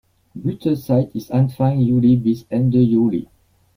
Blütezeit 0.33 1.13
ist 1.13 1.31
Anfang 1.31 1.79
Juli 1.79 2.15
bis 2.15 2.47
Ende 2.49 2.79
Juli. 2.79 3.27